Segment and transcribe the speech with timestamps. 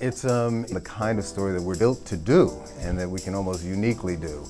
[0.00, 2.52] It's um, the kind of story that we're built to do
[2.82, 4.44] and that we can almost uniquely do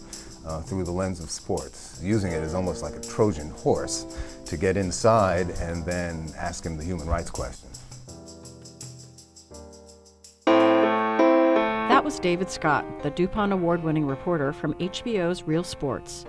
[0.47, 4.05] uh, through the lens of sports, using it as almost like a Trojan horse
[4.45, 7.81] to get inside and then ask him the human rights questions.
[10.45, 16.27] That was David Scott, the duPont Award winning reporter from HBO's Real Sports.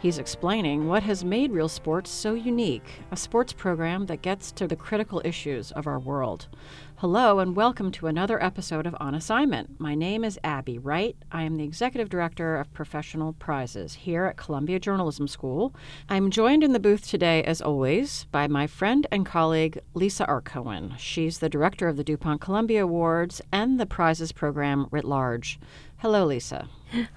[0.00, 4.66] He's explaining what has made Real Sports so unique, a sports program that gets to
[4.66, 6.48] the critical issues of our world.
[6.96, 9.78] Hello, and welcome to another episode of On Assignment.
[9.78, 11.16] My name is Abi Wright.
[11.30, 15.74] I am the Executive Director of Professional Prizes here at Columbia Journalism School.
[16.08, 20.40] I'm joined in the booth today, as always, by my friend and colleague, Lisa R.
[20.40, 20.94] Cohen.
[20.96, 25.60] She's the Director of the duPont Columbia Awards and the Prizes program writ large.
[25.98, 26.68] Hello, Lisa.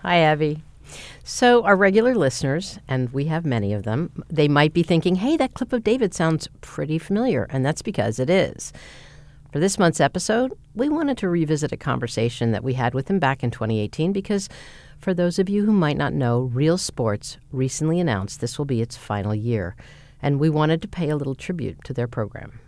[0.01, 0.63] Hi, Abi.
[1.23, 5.37] So, our regular listeners, and we have many of them, they might be thinking, hey,
[5.37, 8.73] that clip of David sounds pretty familiar, and that's because it is.
[9.51, 13.19] For this month's episode, we wanted to revisit a conversation that we had with him
[13.19, 14.49] back in 2018 because,
[14.99, 18.81] for those of you who might not know, Real Sports recently announced this will be
[18.81, 19.75] its final year,
[20.21, 22.59] and we wanted to pay a little tribute to their program.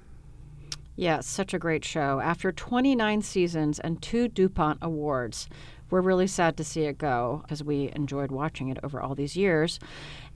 [0.95, 2.22] Yeah, such a great show.
[2.22, 5.50] After 29 seasons and two duPont awards,
[5.89, 9.36] we're really sad to see it go because we enjoyed watching it over all these
[9.36, 9.80] years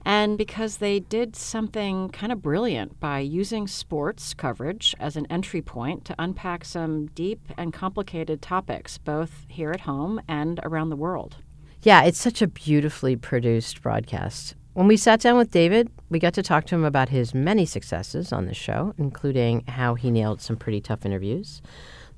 [0.04, 5.60] and because they did something kind of brilliant by using sports coverage as an entry
[5.60, 10.96] point to unpack some deep and complicated topics, both here at home and around the
[10.96, 11.36] world.
[11.82, 14.54] Yeah, it's such a beautifully produced broadcast.
[14.72, 17.66] When we sat down with David, we got to talk to him about his many
[17.66, 21.60] successes on the show, including how he nailed some pretty tough interviews.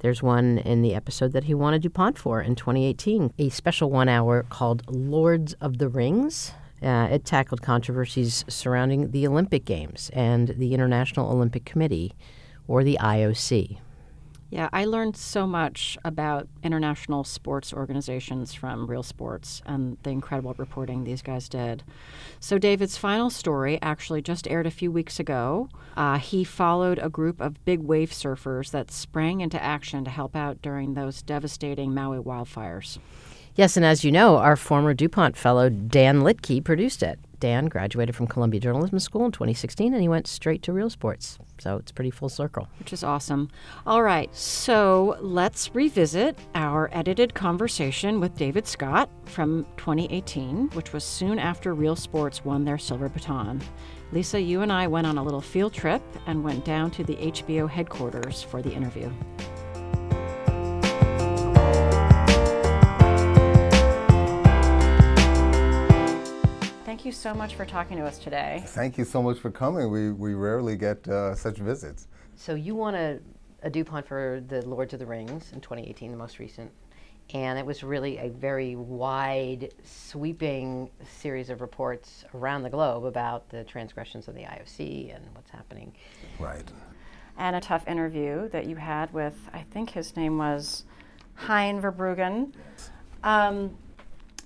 [0.03, 3.89] There's one in the episode that he won a duPont for in 2018, a special
[3.89, 6.51] one hour called Lords of the Rings.
[6.83, 12.15] Uh, it tackled controversies surrounding the Olympic Games and the International Olympic Committee,
[12.67, 13.79] or the IOC.
[14.53, 20.55] Yeah, I learned so much about international sports organizations from Real Sports and the incredible
[20.59, 21.83] reporting these guys did.
[22.39, 25.71] So, David's final story actually just aired a few weeks ago.
[25.97, 30.37] Uh, he followed a group of big wave surfers that sprang into action to help
[30.37, 32.99] out during those devastating Maui wildfires.
[33.55, 37.19] Yes, and as you know, our former duPont fellow Dan Litke, produced it.
[37.39, 41.39] Dan graduated from Columbia Journalism School in 2016 and he went straight to Real Sports.
[41.59, 42.69] So it's pretty full circle.
[42.79, 43.51] Which is awesome.
[43.85, 51.05] All right, so let's revisit our edited conversation with David Scott from 2018, which was
[51.05, 53.61] soon after Real Sports won their silver baton.
[54.13, 57.17] Lisa, you and I went on a little field trip and went down to the
[57.17, 59.11] HBO headquarters for the interview.
[67.03, 68.63] Thank you so much for talking to us today.
[68.65, 69.91] Thank you so much for coming.
[69.91, 72.07] We, we rarely get uh, such visits.
[72.37, 73.19] So, you won a,
[73.65, 76.71] a duPont for the Lords of the Rings in 2018, the most recent.
[77.35, 83.49] And it was really a very wide, sweeping series of reports around the globe about
[83.49, 85.93] the transgressions of the IOC and what's happening.
[86.39, 86.71] Right.
[87.37, 90.85] And a tough interview that you had with, I think his name was
[91.35, 92.53] Hein Verbruggen.
[93.25, 93.77] Um,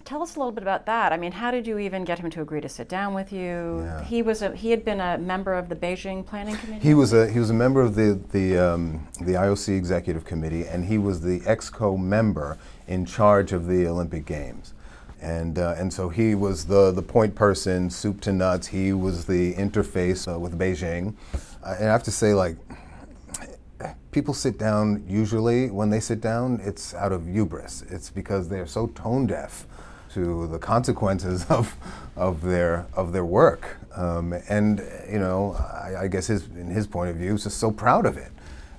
[0.06, 1.12] tell us a little bit about that.
[1.12, 3.80] I mean, how did you even get him to agree to sit down with you?
[3.82, 4.04] Yeah.
[4.04, 6.86] He was a, he had been a member of the Beijing Planning Committee.
[6.86, 10.66] He was a he was a member of the the um, the IOC Executive Committee,
[10.66, 12.56] and he was the exco member
[12.86, 14.72] in charge of the Olympic Games.
[15.20, 18.66] And, uh, and so he was the, the point person, soup to nuts.
[18.66, 21.14] He was the interface uh, with Beijing.
[21.64, 22.56] Uh, and I have to say, like,
[24.12, 27.82] people sit down usually when they sit down, it's out of hubris.
[27.88, 29.66] It's because they're so tone deaf
[30.16, 31.76] to the consequences of,
[32.16, 33.76] of, their, of their work.
[33.94, 34.78] Um, and,
[35.10, 38.06] you know, I, I, guess his, in his point of view, he's just so proud
[38.06, 38.32] of it.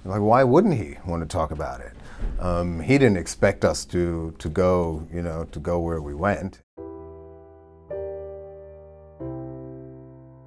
[0.04, 1.92] Like, why wouldn't he want to talk about it?
[2.40, 6.60] Um, he didn't expect us to, to go, you know, to go where we went.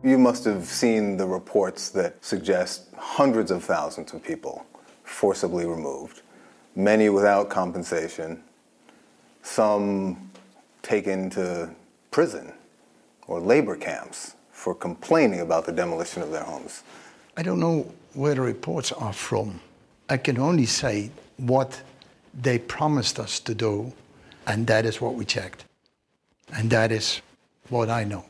[0.02, 4.66] You must have seen the reports that suggest hundreds of thousands of people
[5.04, 6.22] forcibly removed,
[6.74, 8.42] many without compensation,
[9.42, 10.29] some
[10.82, 11.71] taken to
[12.10, 12.53] prison
[13.27, 16.82] or labor camps for complaining about the demolition of their homes.
[17.36, 19.60] I don't know where the reports are from.
[20.09, 21.82] I can only say what
[22.34, 23.92] they promised us to do,
[24.47, 25.65] and that is what we checked.
[26.53, 27.22] And that is
[27.68, 28.24] what I know.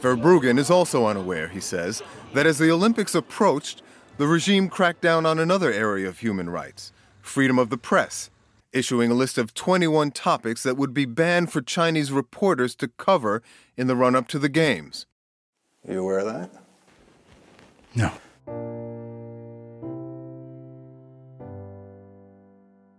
[0.00, 2.02] Verbruggen is also unaware, he says,
[2.34, 3.82] that as the Olympics approached,
[4.16, 8.30] the regime cracked down on another area of human rights freedom of the press
[8.74, 13.42] issuing a list of 21 topics that would be banned for Chinese reporters to cover
[13.76, 15.06] in the run up to the Games.
[15.88, 16.50] Are You aware of that?
[17.94, 18.10] No.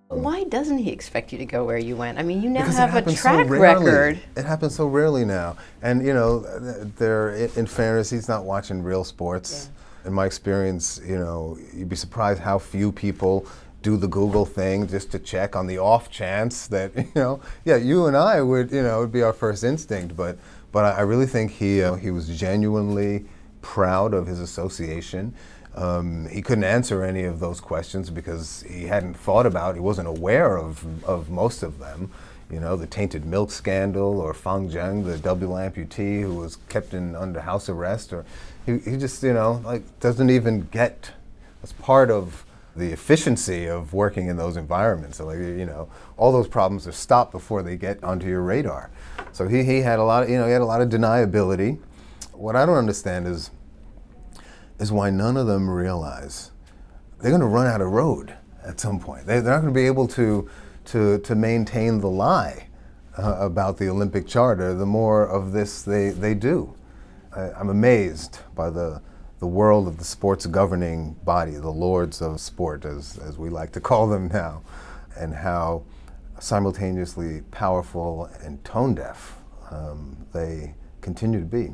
[0.08, 2.18] Why doesn't he expect you to go where you went?
[2.20, 3.86] I mean, you now Because it have a happens so track rarely.
[3.86, 4.20] record.
[4.38, 6.40] It happens so rarely now, and you know,
[6.98, 7.32] there.
[7.32, 9.70] In fairness, he's not watching real sports.
[10.06, 13.48] In my experience, you know, you'd be surprised how few people
[13.86, 17.76] do the Google thing just to check on the off chance that you know, yeah,
[17.76, 20.38] you and I would, you know, it would be our first instinct, but
[20.72, 23.26] but I, really think he uh, he was genuinely
[23.62, 25.34] proud of his association.
[25.76, 30.08] Um, he couldn't answer any of those questions because he hadn't thought about, he wasn't
[30.08, 32.12] aware of, of most of them.
[32.50, 36.94] You know, the tainted milk scandal, or Fang Zheng, the double amputee who was kept
[36.94, 38.26] in under house arrest, or
[38.66, 41.12] he, he just, you know, like doesn't even get,
[41.62, 42.45] that's part of
[42.76, 45.18] the efficiency of working in those environments.
[45.18, 48.92] So, like, you know, all those problems are stopped before they get onto your radar.
[49.32, 51.80] So he, he had a lot of, you know, he had a lot of deniability.
[52.34, 53.52] What I don't understand is,
[54.80, 56.52] is why none of them realize
[57.22, 59.26] they're going to run out of road at some point.
[59.26, 60.50] They, are not going to be able to,
[60.86, 62.68] to, to maintain the lie
[63.18, 66.76] uh, about the Olympic Charter the more of this they, they do.
[67.34, 69.02] I, I'm amazed by the,
[69.40, 73.72] the world of the sports governing body, the lords of sport, as, as we like
[73.74, 74.62] to call them now,
[75.18, 75.84] and how
[76.40, 79.40] simultaneously powerful and tone deaf
[79.72, 81.74] um, they continue to be.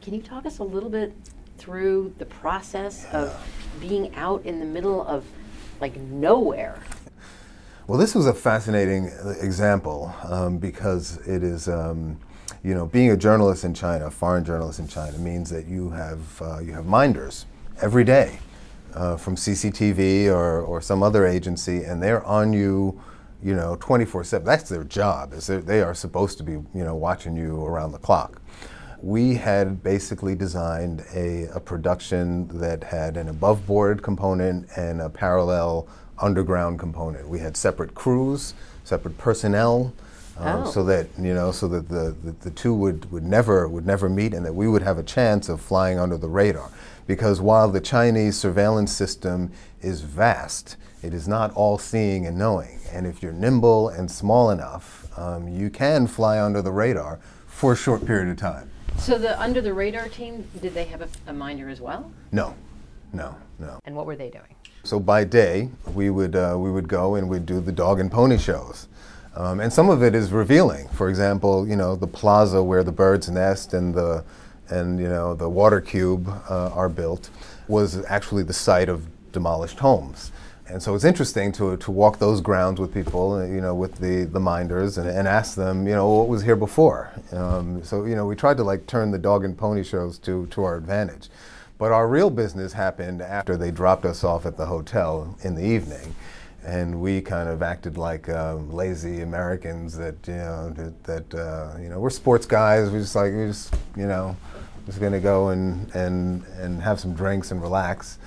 [0.00, 1.14] Can you talk us a little bit
[1.58, 3.34] through the process of
[3.80, 5.24] being out in the middle of
[5.80, 6.78] like nowhere?
[7.86, 9.10] Well, this was a fascinating
[9.40, 12.18] example um, because it is, um,
[12.64, 15.90] you know, being a journalist in China, a foreign journalist in China, means that you
[15.90, 17.46] have uh, you have minders
[17.80, 18.38] every day
[18.94, 23.00] uh, from CCTV or, or some other agency, and they're on you,
[23.42, 24.44] you know, 24/7.
[24.44, 25.32] That's their job.
[25.32, 28.40] Is they are supposed to be, you know, watching you around the clock
[29.02, 35.08] we had basically designed a, a, production that had an above board component and a
[35.10, 35.88] parallel
[36.20, 37.28] underground component.
[37.28, 38.54] We had separate crews,
[38.84, 39.92] separate personnel.
[40.38, 40.70] Um, Oh.
[40.70, 44.08] So that you know, so that the, the, the two would, would never would never
[44.08, 46.70] meet, and that we would have a chance of flying under the radar.
[47.06, 49.50] Because while the Chinese surveillance system
[49.80, 52.78] is vast, it is not all seeing and knowing.
[52.92, 57.72] And if you're nimble and small enough, um, you can fly under the radar for
[57.72, 58.70] a short period of time.
[58.98, 62.10] So the under the radar team, did they have a, a minder as well?
[62.30, 62.54] No,
[63.12, 63.78] no, no.
[63.84, 64.54] And what were they doing?
[64.84, 68.10] So by day, we would uh, we would go and we'd do the dog and
[68.10, 68.88] pony shows,
[69.36, 70.88] um, and some of it is revealing.
[70.88, 74.24] For example, you know the plaza where the birds nest and the
[74.68, 77.30] and you know the water cube uh, are built
[77.68, 80.32] was actually the site of demolished homes.
[80.68, 83.96] And so it's interesting to, to walk those grounds with people, uh, you know, with
[83.96, 87.10] the, the minders and, and ask them, you know, what was here before.
[87.32, 90.46] Um, so, you know, we tried to like turn the dog and pony shows to,
[90.46, 91.28] to our advantage.
[91.78, 95.64] But our real business happened after they dropped us off at the hotel in the
[95.64, 96.14] evening.
[96.64, 101.76] And we kind of acted like um, lazy Americans that, you know, that, that uh,
[101.80, 102.90] you know, we're sports guys.
[102.90, 104.36] We just like, we just, you know,
[104.86, 108.18] just going to go and, and, and have some drinks and relax.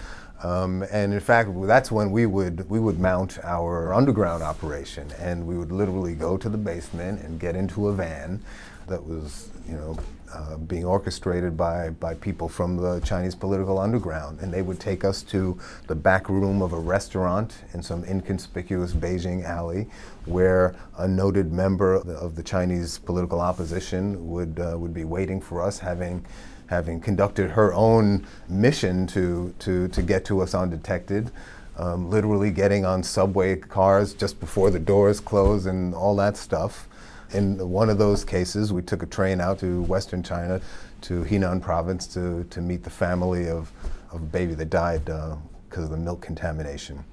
[0.44, 5.48] Um, and in fact, that's when we would we would mount our underground operation, and
[5.48, 8.42] we would literally go to the basement and get into a van
[8.88, 9.98] that was, you know,
[10.34, 15.04] uh, being orchestrated by by people from the Chinese political underground, and they would take
[15.04, 19.88] us to the back room of a restaurant in some inconspicuous Beijing alley,
[20.26, 25.06] where a noted member of the, of the Chinese political opposition would uh, would be
[25.06, 26.26] waiting for us, having
[26.68, 31.32] having conducted her own mission to, to, to get to us undetected,
[31.78, 36.88] um, literally getting on subway cars just before the doors close and all that stuff.
[37.34, 40.62] In one of those cases, we took a train out to Western China,
[41.02, 43.72] to Henan province, to, to meet the family of,
[44.12, 45.36] of a baby that died uh,
[45.70, 47.04] because of the milk contamination.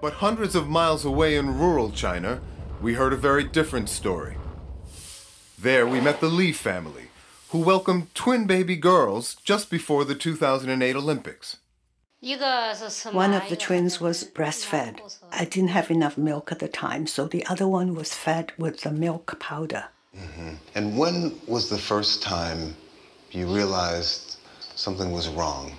[0.00, 2.40] But hundreds of miles away in rural China,
[2.80, 4.36] we heard a very different story.
[5.58, 7.08] There we met the Li family,
[7.50, 11.58] who welcomed twin baby girls just before the 2008 Olympics.
[12.22, 15.00] One of the twins was breastfed.
[15.32, 18.82] I didn't have enough milk at the time, so the other one was fed with
[18.82, 19.86] the milk powder.
[20.14, 20.54] Mm-hmm.
[20.74, 22.76] And when was the first time
[23.30, 24.36] you realized
[24.74, 25.72] something was wrong?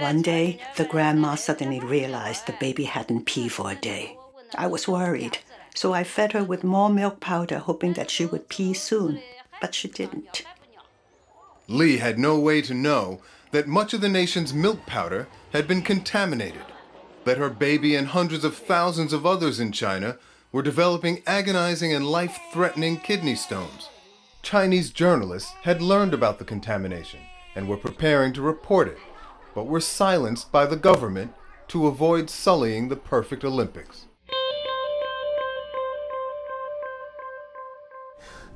[0.00, 4.16] One day, the grandma suddenly realized the baby hadn't peed for a day.
[4.56, 5.38] I was worried,
[5.74, 9.20] so I fed her with more milk powder, hoping that she would pee soon,
[9.60, 10.42] but she didn't.
[11.68, 13.20] Li had no way to know
[13.56, 16.66] that much of the nation's milk powder had been contaminated,
[17.24, 20.18] that her baby and hundreds of thousands of others in China
[20.52, 23.88] were developing agonizing and life threatening kidney stones.
[24.42, 27.20] Chinese journalists had learned about the contamination
[27.54, 28.98] and were preparing to report it,
[29.54, 31.32] but were silenced by the government
[31.68, 34.04] to avoid sullying the perfect Olympics.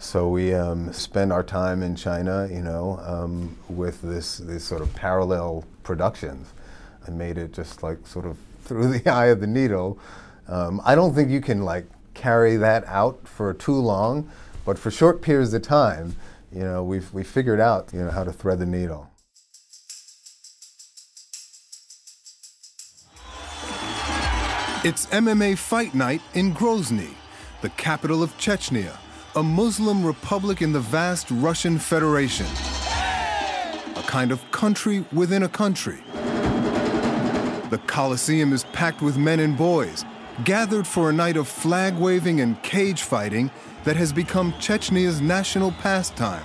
[0.01, 4.81] So we um, spend our time in China, you know, um, with this, this sort
[4.81, 6.55] of parallel productions.
[7.07, 9.99] I made it just like sort of through the eye of the needle.
[10.49, 14.31] Um, I don't think you can like carry that out for too long,
[14.65, 16.17] but for short periods of time,
[16.51, 19.11] you know, we've we figured out you know how to thread the needle.
[24.83, 27.13] It's MMA Fight Night in Grozny,
[27.61, 28.97] the capital of Chechnya,
[29.37, 32.47] a Muslim republic in the vast Russian Federation.
[33.95, 36.01] A kind of country within a country.
[37.71, 40.05] The Coliseum is packed with men and boys,
[40.43, 43.53] gathered for a night of flag waving and cage fighting
[43.85, 46.45] that has become Chechnya's national pastime.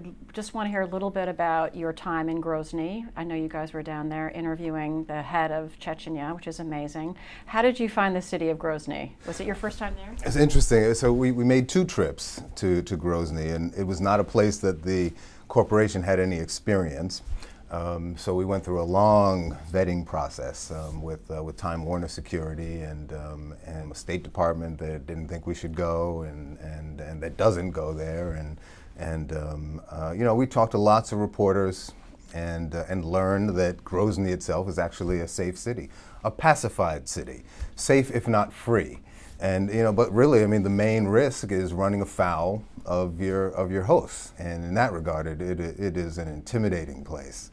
[0.00, 3.06] I just want to hear a little bit about your time in Grozny.
[3.16, 7.16] I know you guys were down there interviewing the head of Chechnya, which is amazing.
[7.46, 9.12] How did you find the city of Grozny?
[9.26, 10.14] Was it your first time there?
[10.24, 10.94] It's interesting.
[10.94, 14.58] So we, we made two trips to, to Grozny, and it was not a place
[14.58, 15.12] that the
[15.48, 17.22] corporation had any experience.
[17.70, 22.08] Um, so we went through a long vetting process um, with uh, with Time Warner
[22.08, 27.00] Security and um, and the State Department that didn't think we should go and and,
[27.00, 28.58] and that doesn't go there and
[29.00, 31.92] and um, uh, you know we talked to lots of reporters
[32.34, 35.88] and uh, and learned that Grozny itself is actually a safe city,
[36.22, 37.42] a pacified city,
[37.74, 39.00] safe if not free.
[39.40, 43.48] And you know, but really, I mean, the main risk is running afoul of your
[43.48, 47.50] of your hosts, and in that regard, it, it, it is an intimidating place,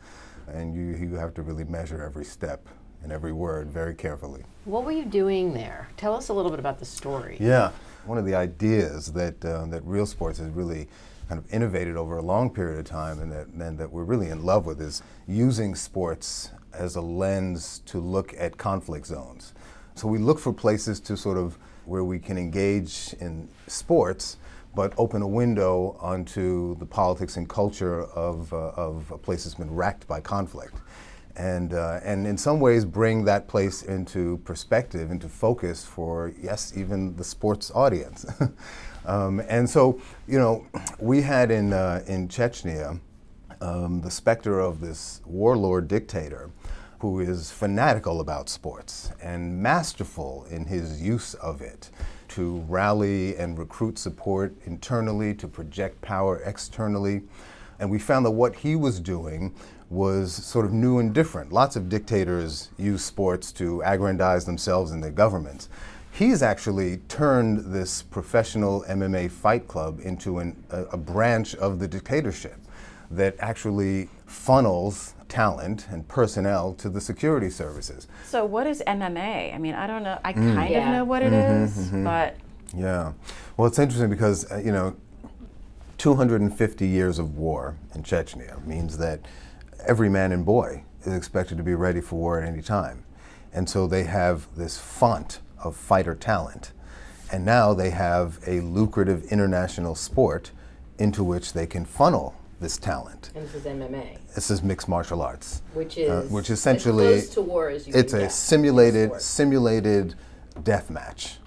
[0.47, 2.67] and you you have to really measure every step
[3.03, 4.43] and every word very carefully.
[4.65, 5.87] What were you doing there?
[5.95, 7.37] Tell us a little bit about the story.
[7.39, 7.71] Yeah,
[8.05, 10.89] one of the ideas that uh, that Real Sports has really
[11.27, 14.29] kind of innovated over a long period of time, and that and that we're really
[14.29, 19.53] in love with is using sports as a lens to look at conflict zones.
[19.95, 24.37] So we look for places to sort of where we can engage in sports,
[24.75, 29.55] but open a window onto the politics and culture of, uh, of a place that's
[29.55, 30.75] been racked by conflict.
[31.35, 36.73] And, uh, and in some ways bring that place into perspective, into focus for, yes,
[36.75, 38.25] even the sports audience.
[39.07, 40.67] um, and so, you know,
[40.99, 42.99] we had in, uh, in Chechnya
[43.61, 46.51] um, the specter of this warlord dictator
[46.99, 51.89] who is fanatical about sports and masterful in his use of it
[52.27, 57.21] to rally and recruit support internally, to project power externally.
[57.79, 59.55] And we found that what he was doing
[59.89, 61.53] was sort of new and different.
[61.53, 65.69] Lots of dictators use sports to aggrandize themselves and their governments.
[66.17, 71.87] He's actually turned this professional MMA fight club into an, a, a branch of the
[71.87, 72.57] dictatorship
[73.11, 78.07] that actually funnels talent and personnel to the security services.
[78.25, 79.53] So, what is MMA?
[79.53, 80.19] I mean, I don't know.
[80.25, 80.55] I mm.
[80.55, 80.87] kind yeah.
[80.87, 82.03] of know what it mm-hmm, is, mm-hmm.
[82.03, 82.35] but.
[82.75, 83.13] Yeah.
[83.55, 84.95] Well, it's interesting because, uh, you know,
[85.99, 89.19] 250 years of war in Chechnya means that
[89.85, 93.03] every man and boy is expected to be ready for war at any time.
[93.53, 96.71] And so they have this font of fighter talent.
[97.31, 100.51] And now they have a lucrative international sport
[100.97, 103.31] into which they can funnel this talent.
[103.35, 104.17] And this is MMA.
[104.33, 108.13] This is mixed martial arts, which is uh, which essentially to war as you it's
[108.13, 110.15] a simulated simulated
[110.63, 111.37] death match.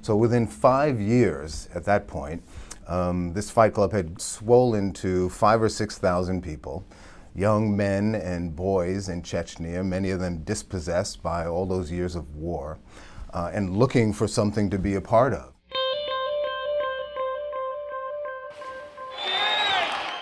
[0.00, 2.42] So within five years, at that point,
[2.86, 6.86] um, this fight club had swollen to five or six thousand people,
[7.34, 12.34] young men and boys in Chechnya, many of them dispossessed by all those years of
[12.36, 12.78] war,
[13.36, 15.52] uh, and looking for something to be a part of.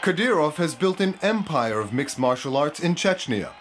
[0.03, 3.53] Kadyrov has built an empire of mixed martial arts in Chechnya.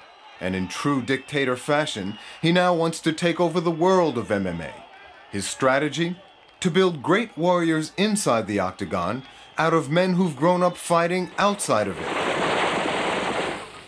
[0.41, 4.74] And in true dictator fashion, he now wants to take over the world of MMA.
[5.31, 6.17] His strategy?
[6.60, 9.24] To build great warriors inside the octagon
[9.57, 12.07] out of men who've grown up fighting outside of it.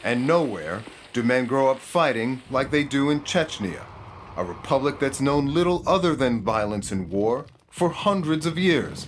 [0.03, 3.81] And nowhere do men grow up fighting like they do in Chechnya,
[4.37, 9.07] a republic that's known little other than violence and war for hundreds of years.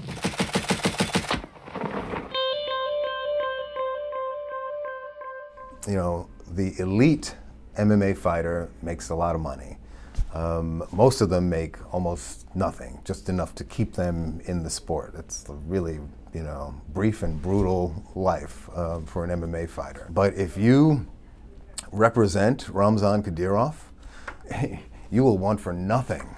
[5.88, 7.36] you know, the elite
[7.78, 9.78] MMA fighter makes a lot of money.
[10.34, 15.14] Um, most of them make almost nothing, just enough to keep them in the sport.
[15.18, 16.00] It's a really,
[16.34, 20.08] you know, brief and brutal life uh, for an MMA fighter.
[20.10, 21.08] But if you
[21.92, 23.76] represent Ramzan Kadyrov,
[25.12, 26.36] you will want for nothing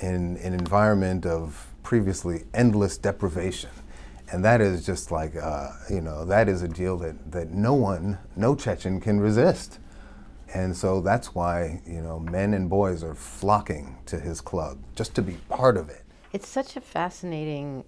[0.00, 3.70] in an environment of previously endless deprivation
[4.32, 7.74] And that is just like, uh, you know, that is a deal that, that no
[7.74, 9.78] one, no Chechen can resist.
[10.54, 15.14] And so that's why, you know, men and boys are flocking to his club just
[15.16, 16.02] to be part of it.
[16.32, 17.84] It's such a fascinating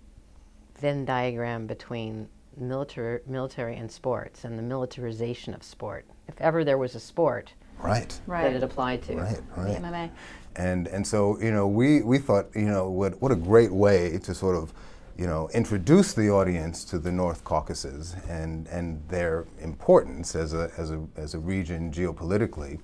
[0.79, 2.29] Venn diagram between
[2.59, 6.05] military, military and sports and the militarization of sport.
[6.29, 7.55] If ever there was a sport
[7.85, 8.21] right.
[8.27, 8.45] right.
[8.45, 9.17] that it applied to.
[9.17, 9.81] Right, right.
[9.81, 10.11] The MMA.
[10.57, 14.19] And, and so, you know, we, we thought, you know, what, what a great way
[14.19, 14.73] to sort of,
[15.19, 20.71] you know, introduce the audience to the North Caucasus and, and their importance as a,
[20.77, 22.81] as a, as a region geopolitically.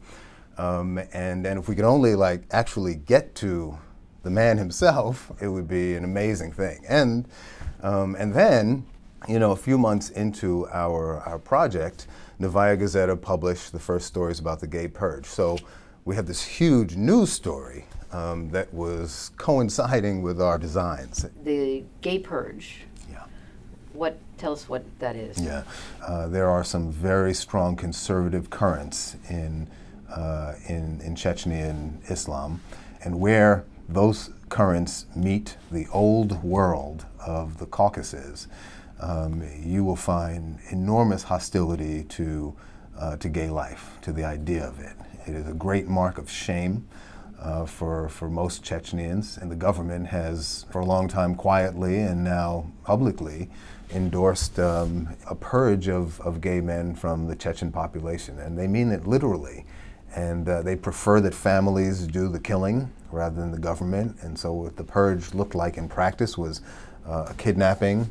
[0.59, 3.79] Um, and, and if we could only like actually get to
[4.23, 6.85] the man himself, it would be an amazing thing.
[6.89, 7.27] And,
[7.83, 8.85] um, and then,
[9.29, 12.07] you know, a few months into our, our project,
[12.41, 15.27] Novaya Gazeta published the first stories about the gay purge.
[15.27, 15.59] So
[16.07, 21.27] we had this huge news story um, that was coinciding with our designs.
[21.45, 22.87] The gay purge.
[23.11, 23.25] Yeah.
[23.93, 25.39] What tell us what that is?
[25.39, 25.65] Yeah,
[26.03, 29.69] uh, there are some very strong conservative currents in
[30.11, 32.63] uh, in in Chechnyan Islam,
[33.05, 38.49] and where those currents meet the old world of the Caucasus,
[39.01, 42.55] um, you will find enormous hostility to
[42.99, 44.95] uh, to gay life, to the idea of it.
[45.27, 46.87] It is a great mark of shame.
[47.39, 52.23] Uh, for, for most Chechens, and the government has, for a long time, quietly and
[52.23, 53.49] now publicly,
[53.95, 58.39] endorsed um, a purge of, of gay men from the Chechen population.
[58.39, 59.65] And they mean it literally.
[60.15, 64.19] And uh, they prefer that families do the killing rather than the government.
[64.21, 66.61] And so, what the purge looked like in practice was
[67.07, 68.11] uh, kidnapping,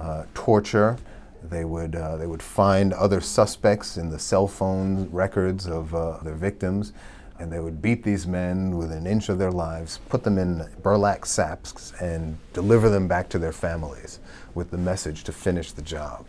[0.00, 0.96] uh, torture.
[1.42, 6.18] They would, uh, they would find other suspects in the cell phone records of uh,
[6.22, 6.92] their victims
[7.40, 10.68] and they would beat these men within an inch of their lives, put them in
[10.82, 14.20] burlap sacks, and deliver them back to their families
[14.54, 16.26] with the message to finish the job.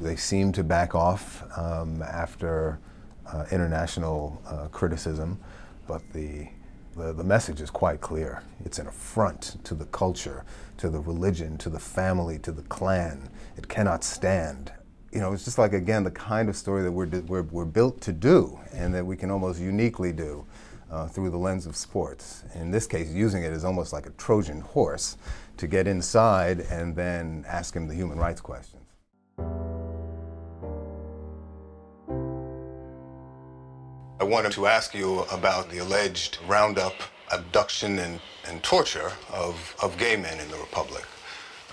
[0.00, 2.78] They seemed to back off um, after
[3.26, 5.40] uh, international uh, criticism,
[5.88, 6.48] but the,
[6.96, 8.44] the, the message is quite clear.
[8.64, 10.44] It's an affront to the culture,
[10.78, 13.30] to the religion, to the family, to the clan.
[13.56, 14.72] It cannot stand
[15.12, 18.00] you know, it's just like again the kind of story that we're, we're, we're built
[18.02, 20.44] to do, and that we can almost uniquely do
[20.90, 22.44] uh, through the lens of sports.
[22.54, 25.16] In this case, using it as almost like a Trojan horse
[25.56, 28.82] to get inside and then ask him the human rights questions.
[34.20, 36.94] I wanted to ask you about the alleged roundup,
[37.32, 41.04] abduction, and, and torture of, of gay men in the Republic.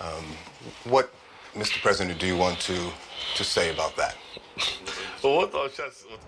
[0.01, 0.25] Um,
[0.83, 1.13] what,
[1.53, 1.81] Mr.
[1.81, 2.91] President, do you want to
[3.35, 4.15] to say about that.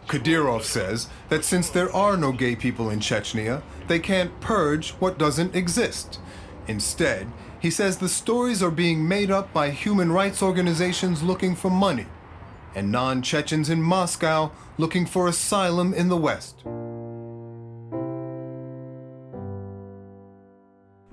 [0.08, 5.18] Kadyrov says that since there are no gay people in Chechnya, they can't purge what
[5.18, 6.20] doesn't exist.
[6.68, 7.28] Instead,
[7.60, 12.08] he says the stories are being made up by human rights organizations looking for money
[12.76, 16.64] and non Chechens in Moscow looking for asylum in the West.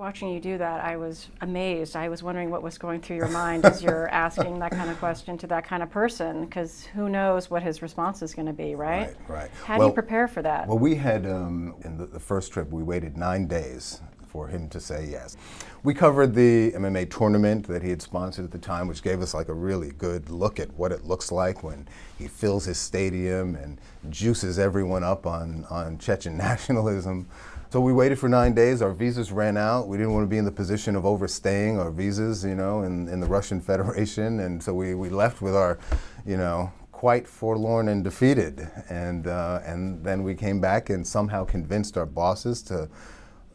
[0.05, 1.97] Watching you do that, I was amazed.
[1.97, 4.99] I was wondering what was going through your mind as you're asking that kind of
[4.99, 8.53] question to that kind of person, because who knows what his response is going to
[8.53, 9.17] be, right?
[9.27, 9.51] Right, right.
[9.65, 10.69] How well, do you prepare for that?
[10.69, 14.69] Well, we had, um, in the, the first trip, we waited nine days for him
[14.69, 15.39] to say yes.
[15.85, 19.33] We covered the MMA tournament that he had sponsored at the time, which gave us
[19.33, 21.89] like a really good look at what it looks like when
[22.19, 27.27] he fills his stadium and juices everyone up on, on Chechen nationalism.
[27.75, 28.83] So we waited for nine days.
[28.83, 29.89] Our visas ran out.
[29.89, 33.09] We didn't want to be in the position of overstaying our visas, you know, in,
[33.09, 34.39] in the Russian Federation.
[34.39, 35.81] And so we, we left with our,
[36.25, 38.71] you know, quite forlorn and defeated.
[38.91, 42.89] And, uh, and then we came back and somehow convinced our bosses to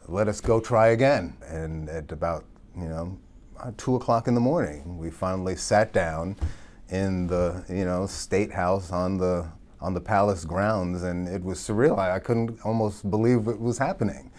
[0.06, 1.38] let us go try again.
[1.46, 2.44] And at about,
[2.76, 3.18] you know,
[3.58, 6.36] uh, two o'clock in the morning, we finally sat down
[6.90, 9.48] in the, you know, state house on the
[9.80, 11.98] on the palace grounds, and it was surreal.
[11.98, 14.30] I, I couldn't almost believe it was happening.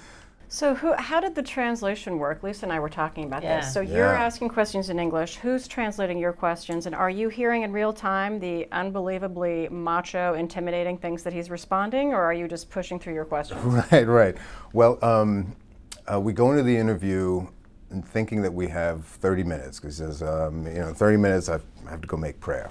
[0.50, 2.44] So, who, how did the translation work?
[2.44, 3.62] Lisa and I were talking about Yeah.
[3.62, 3.74] this.
[3.74, 3.96] So, Yeah.
[3.96, 5.38] you're asking questions in English.
[5.38, 6.88] Who's translating your questions?
[6.88, 12.14] And are you hearing in real time the unbelievably macho, intimidating things that he's responding,
[12.14, 13.62] or are you just pushing through your questions?
[13.92, 14.38] Right, right.
[14.74, 15.56] Well, um,
[16.12, 17.48] uh, we go into the interview
[17.90, 21.48] and thinking that we have 30 minutes because he says, um, you know, 30 minutes
[21.48, 22.70] I have to go make prayer.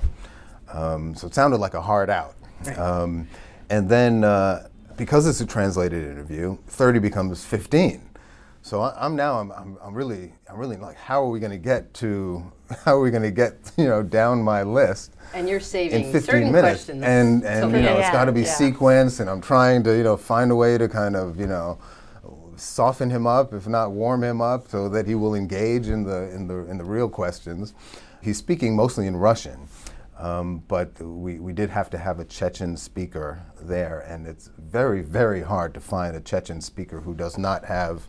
[0.72, 2.34] Um, so it sounded like a hard out.
[2.76, 3.28] Um,
[3.68, 8.02] and then uh, because it's a translated interview, 30 becomes 15.
[8.62, 11.52] So I, I'm now I'm, I'm, I'm really I'm really like how are we going
[11.52, 12.44] to get to
[12.84, 16.12] how are we going to get you know down my list And you're saving in
[16.12, 17.02] 15 certain minutes questions.
[17.02, 18.54] and and till you know it's got to be yeah.
[18.54, 21.78] sequenced and I'm trying to you know find a way to kind of you know
[22.60, 26.30] soften him up, if not warm him up, so that he will engage in the
[26.30, 27.74] in the in the real questions.
[28.22, 29.66] He's speaking mostly in Russian,
[30.20, 35.00] um, but we, we did have to have a Chechen speaker there, and it's very
[35.00, 38.02] very hard to find a Chechen speaker who does not have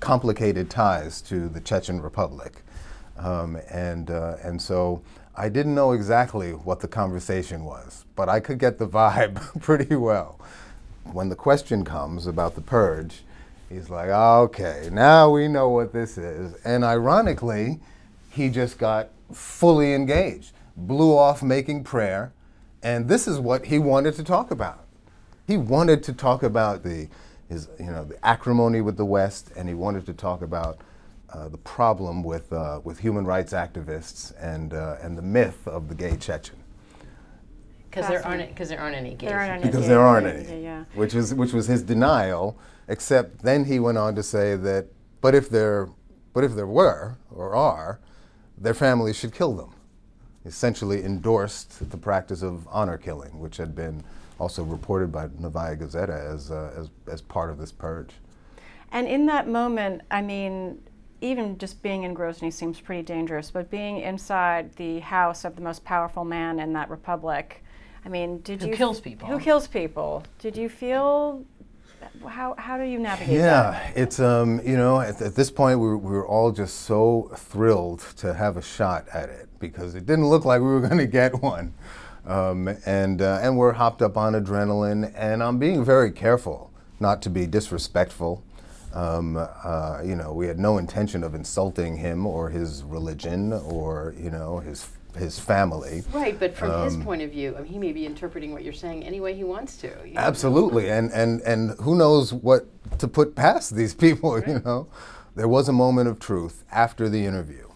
[0.00, 2.62] complicated ties to the Chechen Republic,
[3.18, 5.02] um, and uh, and so.
[5.40, 9.94] I didn't know exactly what the conversation was, but I could get the vibe pretty
[9.94, 10.40] well.
[11.04, 13.22] When the question comes about the purge,
[13.68, 16.54] he's like, okay, now we know what this is.
[16.64, 17.78] And ironically,
[18.30, 20.52] he just got fully engaged,
[20.86, 22.32] blew off making prayer,
[22.82, 24.86] and this is what he wanted to talk about.
[25.46, 27.08] He wanted to talk about the,
[27.48, 30.80] his, you know, the acrimony with the West, and he wanted to talk about
[31.30, 35.88] uh, the problem with, uh, with human rights activists and, uh, and the myth of
[35.88, 36.56] the gay Chechen.
[37.90, 39.30] Because there aren't because there aren't any gays.
[39.30, 39.62] There aren't any.
[39.62, 40.84] Because yeah, there aren't any, Yeah, yeah.
[40.94, 42.58] which was which was his denial.
[42.86, 44.88] Except then he went on to say that,
[45.22, 45.88] but if there,
[46.34, 47.98] but if there were or are,
[48.58, 49.74] their families should kill them.
[50.44, 54.02] Essentially endorsed the practice of honor killing, which had been
[54.38, 58.10] also reported by Novaya Gazeta as uh, as as part of this purge.
[58.92, 60.80] And in that moment, I mean,
[61.20, 65.62] even just being in Grozny seems pretty dangerous, but being inside the house of the
[65.62, 67.62] most powerful man in that republic,
[68.04, 69.28] I mean, did Who you kills people.
[69.28, 70.24] Who kills people?
[70.38, 71.44] Did you feel
[72.26, 73.42] how how do you navigate that?
[73.42, 73.96] Yeah, that?
[73.96, 77.30] it's um, you know, at, at this point we were, we were all just so
[77.36, 80.98] thrilled to have a shot at it because it didn't look like we were going
[80.98, 81.74] to get one,
[82.26, 87.22] um, and uh, and we're hopped up on adrenaline, and I'm being very careful not
[87.22, 88.42] to be disrespectful.
[88.94, 94.14] Um, uh, you know, we had no intention of insulting him or his religion or
[94.18, 96.02] you know his his family.
[96.12, 98.72] Right, but from his point of view, I mean, he may be interpreting what you're
[98.72, 99.88] saying any way he wants to.
[100.04, 100.20] you know?
[100.20, 102.66] Absolutely, and and and who knows what
[102.98, 104.40] to put past these people?
[104.40, 104.88] You know,
[105.36, 107.67] there was a moment of truth after the interview,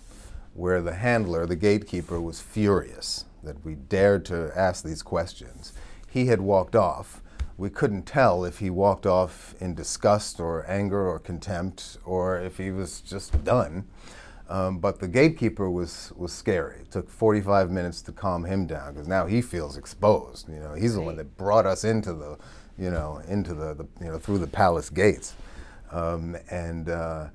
[0.55, 5.73] where the handler, the gatekeeper, was furious that we dared to ask these questions.
[6.09, 7.21] He had walked off.
[7.57, 12.59] We couldn't tell if he walked off in disgust or anger or contempt, or if
[12.59, 13.87] he was just done.
[14.49, 16.81] Um, but the gatekeeper was was scary.
[16.81, 20.49] It took 45 minutes to calm him down because now he feels exposed.
[20.49, 22.37] You know, he's the one that brought us into the,
[22.77, 25.35] you know, into the, the you know through the palace gates,
[25.91, 27.29] um, and uh,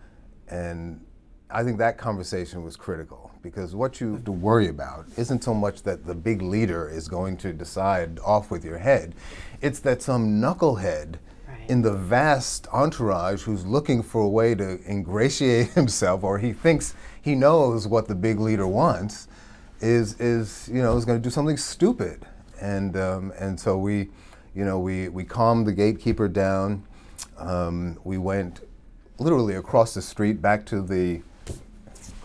[0.49, 1.01] and
[1.49, 5.53] I think that conversation was critical because what you have to worry about isn't so
[5.53, 9.15] much that the big leader is going to decide off with your head,
[9.61, 11.15] it's that some knucklehead
[11.47, 11.69] Right.
[11.69, 16.93] in the vast entourage who's looking for a way to ingratiate himself or he thinks
[17.21, 19.29] he knows what the big leader wants
[19.79, 22.25] is is you know is going to do something stupid.
[22.59, 24.09] And um, and so we
[24.55, 26.83] you know we we calmed the gatekeeper down.
[27.37, 28.67] Um, we went
[29.19, 31.21] literally across the street back to the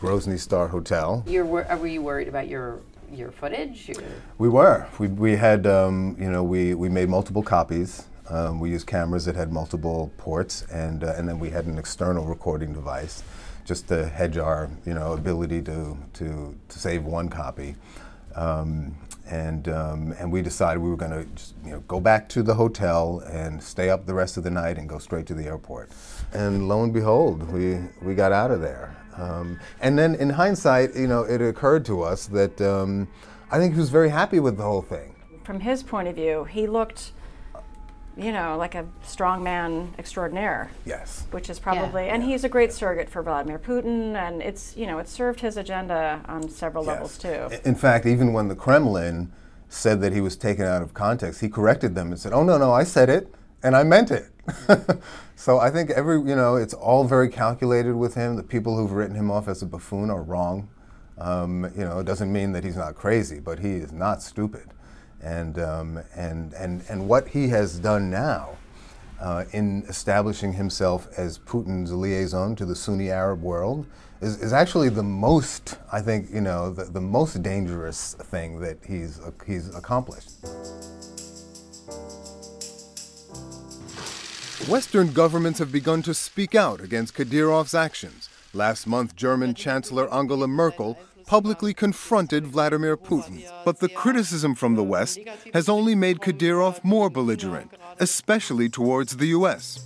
[0.03, 2.81] Grozny Star Hotel You're wor- are you worried about your
[3.13, 3.89] your footage?
[3.89, 4.03] Your-
[4.39, 4.89] we were.
[4.99, 8.07] We, we had, um, you know, we, we made multiple copies.
[8.29, 11.79] Um, we used cameras that had multiple ports, and, uh, and then we had an
[11.79, 13.23] external recording device
[13.67, 17.77] just to hedge our, you know, ability to, to, to save one copy.
[18.35, 21.27] Um, and, um, and we decided we were going to
[21.65, 24.79] you know, go back to the hotel and stay up the rest of the night
[24.79, 25.91] and go straight to the airport.
[26.33, 28.97] And lo and behold, we, we got out of there.
[29.17, 33.09] Um, and then in hindsight, you know, it occurred to us that um,
[33.51, 35.15] I think he was very happy with the whole thing.
[35.45, 37.13] From his point of view, he looked,
[38.17, 40.71] you know, like a strong man extraordinaire.
[40.85, 41.27] Yes.
[41.31, 44.99] which is probably and he's a great surrogate for Vladimir Putin and it's you know
[44.99, 47.49] it served his agenda on several levels too.
[47.65, 49.33] In fact, even when the Kremlin
[49.69, 52.59] said that he was taken out of context, he corrected them and said, "Oh no,
[52.59, 54.29] no, I said it and I meant it."
[55.37, 58.37] so I think every you know it's all very calculated with him.
[58.37, 60.69] The people who've written him off as a buffoon are wrong.
[61.19, 64.69] Um, you know, it doesn't mean that he's not crazy, but he is not stupid.
[65.23, 68.57] And um, and and and what he has done now.
[69.23, 73.87] uh, in establishing himself as Putin's liaison to the Sunni Arab world
[74.21, 78.79] is, is actually the most, I think, you know, the, the most dangerous thing that
[78.87, 80.31] he's, he's accomplished.
[84.69, 88.29] Western governments have begun to speak out against Kadyrov's actions.
[88.53, 90.99] Last month, German Chancellor Angela Merkel
[91.33, 93.43] publicly confronted Vladimir Putin.
[93.65, 95.19] But the criticism from the West
[95.55, 99.83] has only made Kadyrov more belligerent, especially towards the U.S.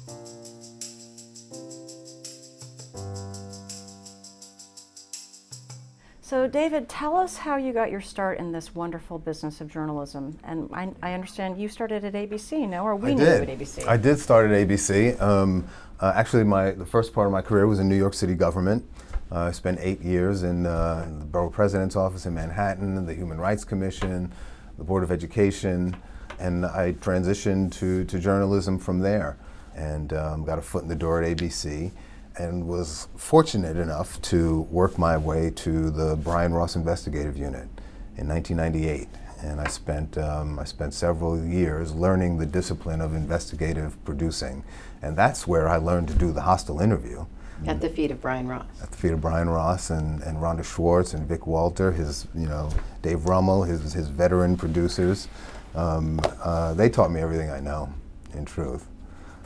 [6.21, 10.37] So, David, tell us how you got your start in this wonderful business of journalism.
[10.43, 12.83] And I, I understand you started at ABC, no?
[12.83, 13.49] Or we I knew did.
[13.49, 13.87] you at ABC.
[13.87, 15.23] I did start at ABC.
[15.23, 15.69] Um,
[16.01, 18.85] uh, actually, my the first part of my career was in New York City government.
[19.31, 23.15] Uh, I spent eight years in, uh, in, the borough president's office in Manhattan, the
[23.15, 24.33] Human Rights Commission,
[24.79, 25.97] the Board of Education,
[26.39, 29.37] and I transitioned to, to journalism from there
[29.75, 31.91] and um, got a foot in the door at ABC
[32.39, 37.69] and was fortunate enough to work my way to the Brian Ross Investigative Unit
[38.17, 39.09] in 1998.
[39.43, 44.65] And I spent, um, I spent several years learning the discipline of investigative producing.
[45.03, 47.27] And that's where I learned to do the hostile interview.
[47.67, 48.67] At the feet of Brian Ross.
[48.83, 52.47] At the feet of Brian Ross and, and Rhonda Schwartz and Vic Walter, his, you
[52.47, 52.71] know,
[53.03, 55.29] Dave Rummel, his, his veteran producers.
[55.75, 57.93] Um, uh, they taught me everything I know,
[58.35, 58.87] in truth.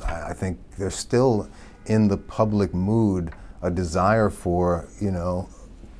[0.04, 1.48] I, I think there's still
[1.86, 5.48] in the public mood a desire for you know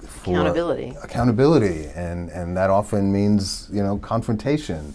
[0.00, 4.94] for accountability accountability and and that often means you know confrontation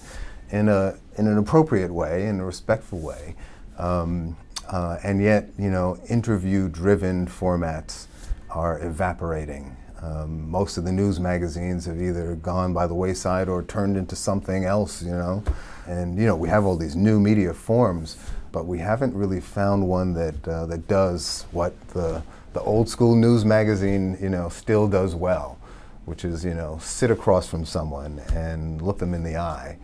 [0.51, 3.35] in a in an appropriate way in a respectful way
[3.77, 4.35] um,
[4.69, 8.07] uh, and yet you know interview driven formats
[8.49, 13.63] are evaporating um, most of the news magazines have either gone by the wayside or
[13.63, 15.43] turned into something else you know
[15.87, 18.17] and you know we have all these new media forms
[18.55, 22.23] but we haven't really found one that uh, that does what the
[22.53, 25.59] the old school news magazine you know still does well,
[26.05, 29.77] which is you know sit across from someone and look them in the eye,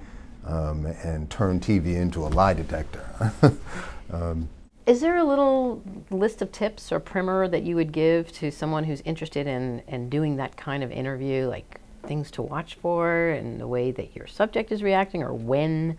[0.46, 3.06] um, and turn TV into a lie detector.
[4.14, 4.48] um,
[4.92, 8.84] is there a little list of tips or primer that you would give to someone
[8.84, 13.58] who's interested in, in doing that kind of interview, like things to watch for and
[13.58, 15.98] the way that your subject is reacting or when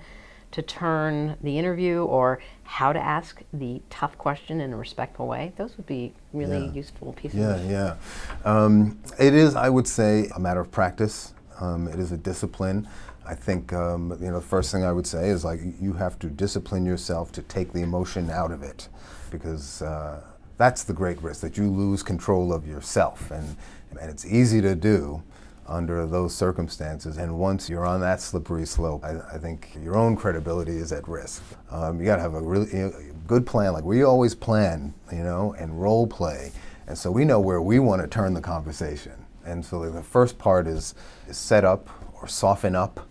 [0.50, 5.55] to turn the interview or how to ask the tough question in a respectful way.
[5.57, 6.72] Those would be really yeah.
[6.72, 7.40] useful pieces.
[7.40, 7.96] Yeah, yeah.
[8.44, 11.33] Um, it is, I would say, a matter of practice.
[11.61, 12.88] Um, it is a discipline.
[13.27, 16.19] I think um, you know the first thing I would say is like you have
[16.21, 18.88] to discipline yourself to take the emotion out of it,
[19.31, 20.23] because uh,
[20.59, 23.57] that's the great risk that you lose control of yourself, and
[24.01, 25.23] and it's easy to do
[25.69, 27.17] under those circumstances.
[27.17, 31.07] And once you're on that slippery slope, I, I think your own credibility is at
[31.09, 31.43] risk.
[31.71, 32.93] Um, you got to have a really you know,
[33.29, 36.51] good plan, like we always plan, you know, and role play.
[36.88, 39.21] And so we know where we want to turn the conversation.
[39.44, 40.94] And so the first part is,
[41.28, 41.88] is set up
[42.20, 43.09] or soften up,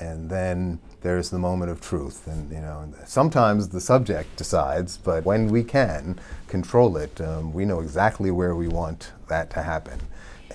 [0.00, 2.26] and then there's the moment of truth.
[2.26, 6.18] And you know, sometimes the subject decides, but when we can
[6.48, 9.98] control it, um, we know exactly where we want that to happen.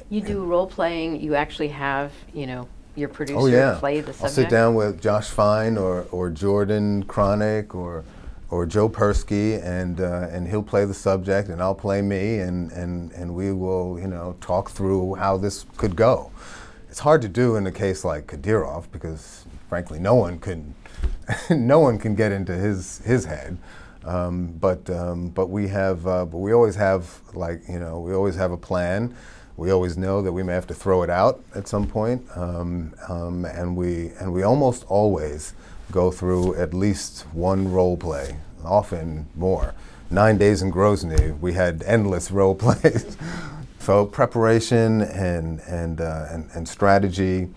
[0.09, 1.21] You do role playing.
[1.21, 3.77] You actually have, you know, your producer oh, yeah.
[3.77, 4.23] play the subject.
[4.23, 8.05] I'll sit down with Josh Fine or, or Jordan Cronick or
[8.49, 12.71] or Joe Persky, and uh, and he'll play the subject, and I'll play me, and,
[12.71, 16.31] and and we will, you know, talk through how this could go.
[16.89, 20.75] It's hard to do in a case like Kadyrov because, frankly, no one can
[21.49, 23.57] no one can get into his his head.
[24.05, 28.13] Um, but um, but we have uh, but we always have like you know we
[28.13, 29.13] always have a plan
[29.57, 32.93] we always know that we may have to throw it out at some point, um,
[33.09, 35.53] um, and we and we almost always
[35.91, 39.73] go through at least one role play, often more.
[40.09, 43.17] Nine days in Grozny, we had endless role plays.
[43.79, 47.49] so preparation and and uh, and, and, strategy.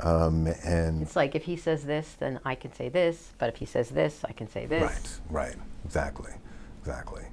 [0.00, 3.32] Um, and it's like if he says this, then I can say this.
[3.38, 4.82] But if he says this, I can say this.
[4.82, 6.32] Right, right, exactly,
[6.80, 7.24] exactly.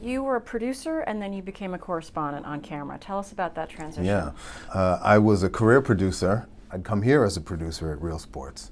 [0.00, 2.98] You were a producer and then you became a correspondent on camera.
[2.98, 4.04] Tell us about that transition.
[4.04, 4.30] Yeah.
[4.72, 6.46] Uh, I was a career producer.
[6.70, 8.70] I'd come here as a producer at Real Sports.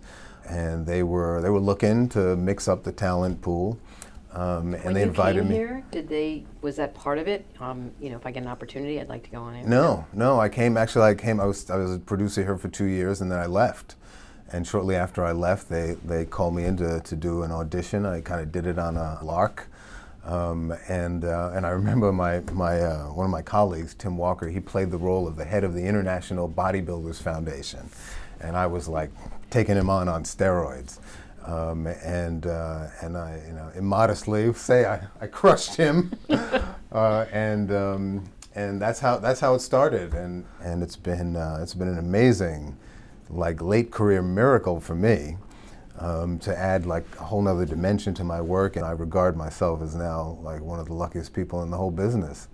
[0.48, 3.78] And they were they were looking to mix up the talent pool.
[4.32, 5.54] Um, and when they invited me.
[5.54, 6.44] Here, did they?
[6.60, 7.46] Was that part of it?
[7.58, 9.54] Um, you know, if I get an opportunity, I'd like to go on.
[9.54, 9.66] It.
[9.66, 10.38] No, no.
[10.38, 11.04] I came actually.
[11.04, 11.40] I came.
[11.40, 13.94] I was I was a producer here for two years, and then I left.
[14.52, 18.04] And shortly after I left, they they called me in to, to do an audition.
[18.04, 19.68] I kind of did it on a lark.
[20.26, 24.48] Um, and uh, and I remember my my uh, one of my colleagues, Tim Walker.
[24.48, 27.88] He played the role of the head of the International Bodybuilders Foundation,
[28.40, 29.10] and I was like
[29.50, 30.98] taking him on on steroids.
[31.44, 36.12] Um, and uh, and I you know immodestly say I, I crushed him,
[36.92, 38.24] uh, and um,
[38.56, 40.14] and that's how that's how it started.
[40.14, 42.76] And and it's been uh, it's been an amazing,
[43.30, 45.36] like late career miracle for me
[45.98, 48.76] um, to add like a whole nother dimension to my work.
[48.76, 51.90] And I regard myself as now like one of the luckiest people in the whole
[51.90, 52.48] business.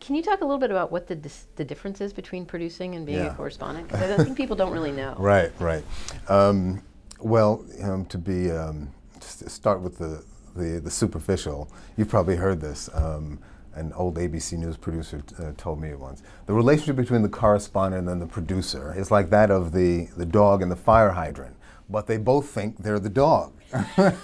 [0.00, 2.94] Can you talk a little bit about what the, dis- the difference is between producing
[2.94, 3.32] and being yeah.
[3.32, 3.86] a correspondent?
[3.86, 5.14] Because I don't think people don't really know.
[5.18, 5.84] right, right.
[6.28, 6.82] Um,
[7.20, 10.24] well, um, to be, um, to start with the,
[10.56, 12.88] the, the, superficial, you've probably heard this.
[12.94, 13.38] Um,
[13.74, 16.22] an old ABC News producer uh, told me once.
[16.46, 20.62] The relationship between the correspondent and the producer is like that of the, the dog
[20.62, 21.54] and the fire hydrant,
[21.88, 23.52] but they both think they're the dog.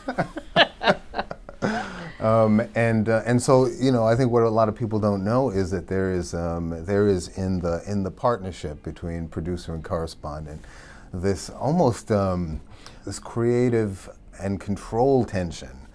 [2.27, 5.25] um, and uh, and so you know, I think what a lot of people don't
[5.25, 9.75] know is that there is um, there is in the in the partnership between producer
[9.75, 10.65] and correspondent
[11.13, 12.61] this almost um,
[13.05, 14.09] this creative
[14.41, 15.87] and control tension,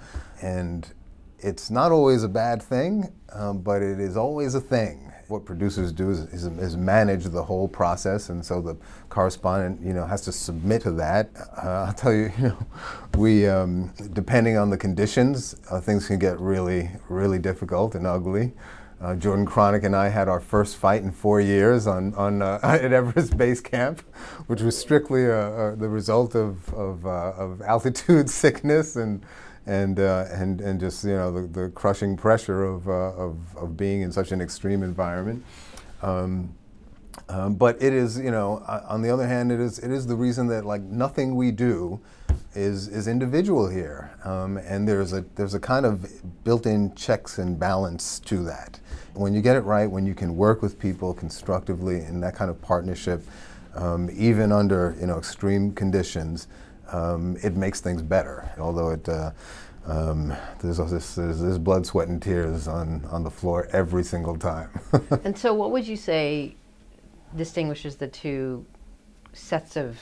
[0.42, 0.94] and
[1.40, 5.11] it's not always a bad thing, um, but it is always a thing.
[5.32, 8.76] What producers do is, is, is, manage the whole process, and so the
[9.08, 11.30] correspondent, you know, has to submit to that.
[11.58, 12.68] Uh, I'll tell you, you know,
[13.18, 18.52] we, um, depending on the conditions, uh, things can get really, really difficult and ugly.
[19.02, 22.60] Uh, Jordan Chronic and I had our first fight in four years on, on uh,
[22.64, 24.02] at Everest Base Camp,
[24.48, 29.24] which was strictly uh, uh, the result of, of, of altitude sickness and
[29.66, 33.78] and uh, and and just you know the, the crushing pressure of, uh, of of
[33.78, 35.44] being in such an extreme environment.
[36.02, 36.56] Um,
[37.30, 40.08] um, but it is, you know, uh, on the other hand, it is it is
[40.08, 42.00] the reason that like nothing we do
[42.56, 46.06] is is individual here, um, and there's a there's a kind of
[46.44, 48.80] built-in checks and balance to that.
[49.14, 52.50] When you get it right, when you can work with people constructively in that kind
[52.50, 53.26] of partnership,
[53.76, 56.48] um, even under you know extreme conditions,
[56.92, 58.52] um, it makes things better.
[58.60, 59.32] Although it, uh,
[59.86, 64.38] um, there's, this, there's, there's, blood, sweat, and tears on, on the floor every single
[64.38, 64.70] time.
[65.24, 66.56] and so, what would you say
[67.36, 68.66] distinguishes the two
[69.34, 69.98] sets of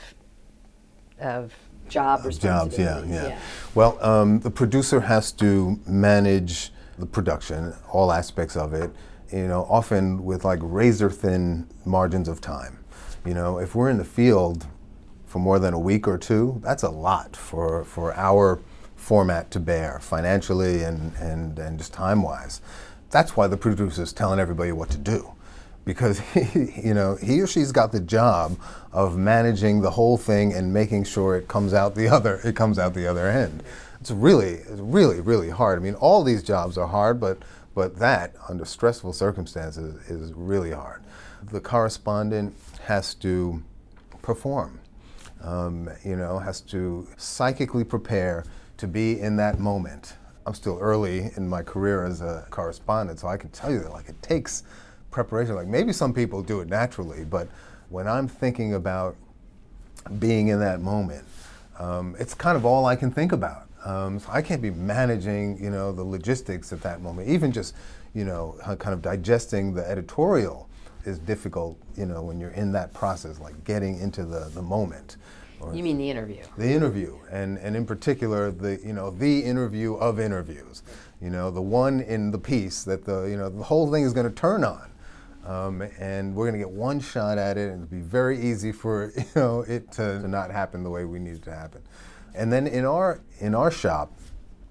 [1.20, 1.54] of
[1.88, 2.78] job responsibilities?
[2.78, 3.28] Jobs, yeah, yeah.
[3.28, 3.38] yeah.
[3.74, 8.90] Well, um, the producer has to manage the production, all aspects of it.
[9.32, 12.78] You know, often with like razor thin margins of time.
[13.24, 14.66] You know, if we're in the field
[15.30, 18.58] for more than a week or two, that's a lot for, for our
[18.96, 22.60] format to bear financially and, and, and just time wise.
[23.10, 25.32] That's why the producer's telling everybody what to do.
[25.84, 28.58] Because he, you know, he or she's got the job
[28.92, 32.76] of managing the whole thing and making sure it comes out the other it comes
[32.76, 33.62] out the other end.
[34.00, 35.78] It's really really really hard.
[35.78, 37.38] I mean, all these jobs are hard, but
[37.72, 41.02] but that under stressful circumstances is really hard.
[41.52, 42.52] The correspondent
[42.86, 43.62] has to
[44.22, 44.80] perform
[45.42, 48.44] um, you know, has to psychically prepare
[48.76, 50.14] to be in that moment.
[50.46, 53.92] I'm still early in my career as a correspondent, so I can tell you that
[53.92, 54.62] like it takes
[55.10, 55.54] preparation.
[55.54, 57.48] Like maybe some people do it naturally, but
[57.88, 59.16] when I'm thinking about
[60.18, 61.24] being in that moment,
[61.78, 63.68] um, it's kind of all I can think about.
[63.84, 67.28] Um, so I can't be managing, you know, the logistics at that moment.
[67.28, 67.74] Even just,
[68.14, 70.68] you know, kind of digesting the editorial
[71.04, 75.16] is difficult, you know, when you're in that process, like getting into the, the moment.
[75.74, 76.42] You mean the interview?
[76.56, 80.82] The interview, and, and in particular, the, you know, the interview of interviews.
[81.20, 84.12] You know, the one in the piece that the, you know, the whole thing is
[84.12, 84.90] going to turn on.
[85.44, 88.72] Um, and we're going to get one shot at it, and it'll be very easy
[88.72, 91.82] for you know it to, to not happen the way we need it to happen.
[92.34, 94.12] And then in our in our shop,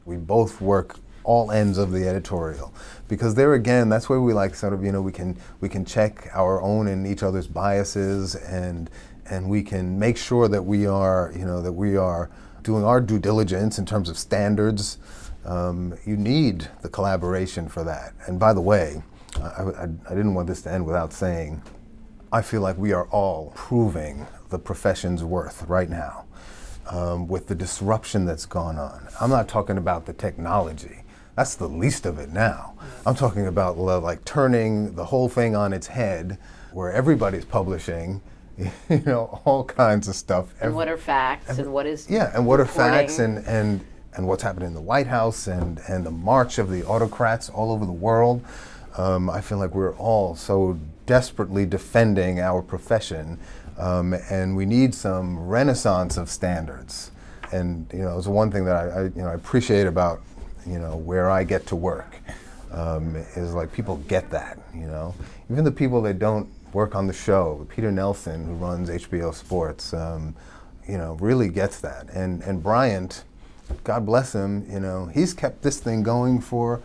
[0.06, 2.74] we both work all ends of the editorial
[3.08, 5.84] because there again that's where we like sort of you know we can we can
[5.86, 8.90] check our own and each other's biases and
[9.30, 12.30] and we can make sure that we are you know that we are
[12.64, 14.98] doing our due diligence in terms of standards
[15.46, 19.02] um, you need the collaboration for that and by the way
[19.38, 21.62] I, I, I didn't want this to end without saying
[22.32, 26.26] I feel like we are all proving the profession's worth right now
[26.90, 29.08] um, with the disruption that's gone on.
[29.20, 31.04] I'm not talking about the technology.
[31.36, 32.76] That's the least of it now.
[33.06, 36.38] I'm talking about like turning the whole thing on its head,
[36.72, 38.22] where everybody's publishing,
[38.90, 40.54] you know, all kinds of stuff.
[40.62, 42.82] And what are facts and, and what is yeah, and what reporting.
[42.82, 43.82] are facts and and
[44.16, 47.72] and what's happening in the White House and and the march of the autocrats all
[47.72, 48.44] over the world.
[48.98, 53.40] Um, I feel like we're all so desperately defending our profession,
[53.78, 57.12] um, and we need some renaissance of standards.
[57.52, 60.22] And you know, it's one thing that I, I you know I appreciate about
[60.70, 62.16] you know, where I get to work.
[62.72, 65.16] Um, is like people get that, you know.
[65.50, 69.94] Even the people that don't work on the show, Peter Nelson, who runs HBO Sports,
[69.94, 70.36] um,
[70.88, 72.10] you know, really gets that.
[72.14, 73.24] And and Bryant,
[73.84, 76.82] God bless him, you know, he's kept this thing going for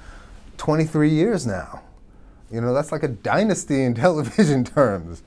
[0.57, 1.83] 23 years now.
[2.51, 5.23] You know, that's like a dynasty in television terms.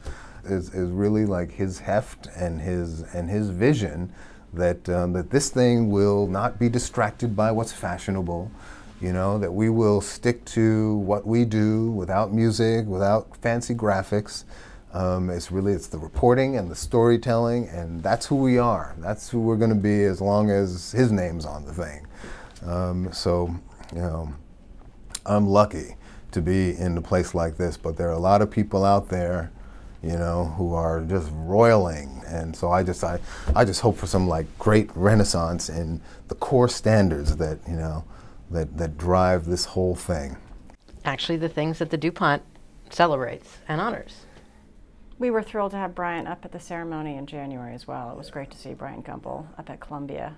[0.46, 4.14] Is is really like his heft and his and his vision
[4.54, 8.52] that, um, that this thing will not be distracted by what's fashionable,
[9.02, 14.44] you know, that we will stick to what we do without music, without fancy graphics.
[14.94, 18.96] Um, it's really it's the reporting and the storytelling, and that's who we are.
[19.00, 22.08] That's who we're going to be as long as his name's on the thing.
[22.66, 23.54] Um, so,
[23.94, 24.34] you know,
[25.26, 25.96] I'm lucky
[26.32, 29.10] to be in a place like this, but there are a lot of people out
[29.10, 29.52] there,
[30.02, 32.22] you know, who are just roiling.
[32.28, 33.20] And so I just, I,
[33.56, 38.04] I just hope for some like great renaissance in the core standards that, you know,
[38.52, 40.38] that, that drive this whole thing.
[41.06, 42.42] Actually, the things that the duPont
[42.90, 44.26] celebrates and honors.
[45.20, 48.12] We were thrilled to have Bryant up at the ceremony in January as well.
[48.12, 50.38] It was great to see Bryant Gumbel up at Columbia.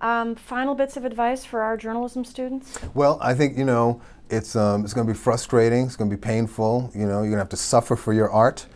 [0.00, 2.78] Um, final bits of advice for our journalism students?
[2.92, 6.16] Well, I think, you know, it's, um, it's going to be frustrating, it's going to
[6.16, 8.66] be painful, you know, you're going to have to suffer for your art.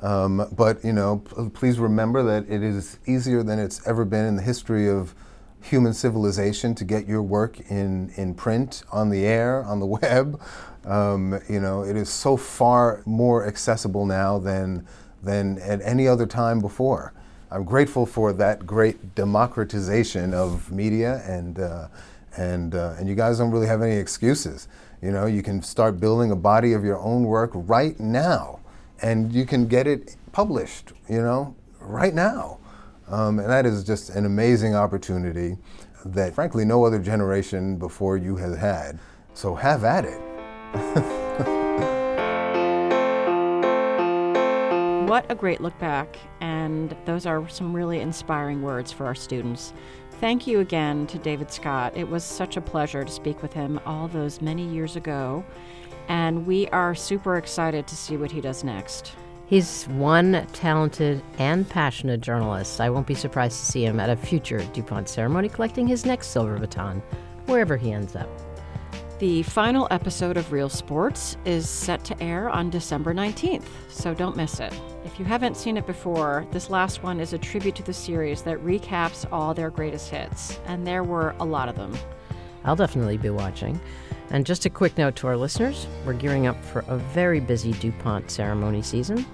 [0.00, 1.18] Um, but, you know,
[1.54, 5.14] please remember that it is easier than it's ever been in the history of
[5.60, 10.40] human civilization to get your work in, in print, on the air, on the web.
[10.84, 14.86] Um, you know, it is so far more accessible now than,
[15.22, 17.12] than at any other time before.
[17.50, 21.88] I'm grateful for that great democratization of media, and, uh,
[22.36, 24.68] and, uh, and you guys don't really have any excuses.
[25.00, 28.60] You know, you can start building a body of your own work right now,
[29.00, 32.58] and you can get it published, you know, right now.
[33.10, 35.56] Um, and that is just an amazing opportunity
[36.04, 38.98] that, frankly, no other generation before you has had.
[39.34, 40.20] So have at it.
[45.08, 49.72] what a great look back, and those are some really inspiring words for our students.
[50.20, 51.96] Thank you again to David Scott.
[51.96, 55.44] It was such a pleasure to speak with him all those many years ago,
[56.08, 59.14] and we are super excited to see what he does next.
[59.48, 62.82] He's one talented and passionate journalist.
[62.82, 66.28] I won't be surprised to see him at a future duPont ceremony collecting his next
[66.28, 67.02] silver baton,
[67.46, 68.28] wherever he ends up.
[69.20, 74.36] The final episode of Real Sports is set to air on December 19th, so don't
[74.36, 74.78] miss it.
[75.06, 78.42] If you haven't seen it before, this last one is a tribute to the series
[78.42, 81.96] that recaps all their greatest hits, and there were a lot of them.
[82.64, 83.80] I'll definitely be watching.
[84.30, 87.72] And just a quick note to our listeners we're gearing up for a very busy
[87.74, 89.24] duPont ceremony season,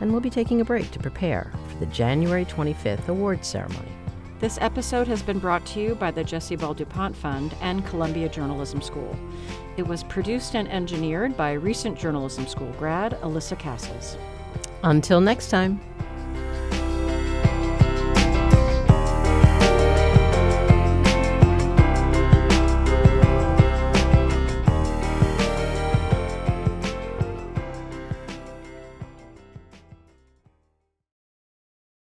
[0.00, 3.92] and we'll be taking a break to prepare for the January 25th awards ceremony.
[4.40, 8.28] This episode has been brought to you by the Jessie Ball duPont Fund and Columbia
[8.28, 9.16] Journalism School.
[9.76, 14.16] It was produced and engineered by recent journalism school grad Alyssa Castles.
[14.84, 15.80] Until next time.